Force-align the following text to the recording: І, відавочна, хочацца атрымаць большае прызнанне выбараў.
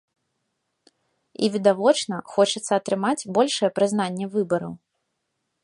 І, 0.91 1.45
відавочна, 1.55 2.15
хочацца 2.37 2.73
атрымаць 2.81 3.27
большае 3.39 3.69
прызнанне 3.77 4.25
выбараў. 4.37 4.73